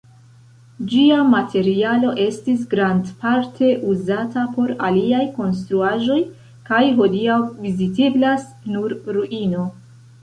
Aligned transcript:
Ĝia 0.91 1.17
materialo 1.33 2.13
estis 2.23 2.63
grandparte 2.71 3.69
uzata 3.91 4.47
por 4.55 4.73
aliaj 4.89 5.21
konstruaĵoj 5.37 6.19
kaj 6.71 6.83
hodiaŭ 7.03 7.39
viziteblas 7.67 8.49
nur 8.75 9.01
ruino. 9.19 9.69